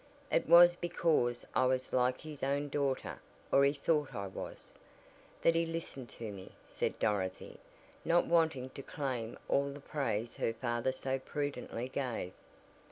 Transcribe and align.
"It 0.31 0.49
was 0.49 0.77
because 0.77 1.45
I 1.53 1.67
was 1.67 1.93
like 1.93 2.21
his 2.21 2.41
own 2.41 2.69
daughter 2.69 3.21
or 3.51 3.63
he 3.63 3.73
thought 3.73 4.15
I 4.15 4.25
was, 4.25 4.73
that 5.43 5.53
he 5.53 5.63
listened 5.63 6.09
to 6.17 6.31
me," 6.31 6.53
said 6.65 6.97
Dorothy, 6.97 7.59
not 8.03 8.25
wanting 8.25 8.71
to 8.71 8.81
claim 8.81 9.37
all 9.47 9.69
the 9.71 9.79
praise 9.79 10.37
her 10.37 10.53
father 10.53 10.91
so 10.91 11.19
prudently 11.19 11.87
gave. 11.87 12.33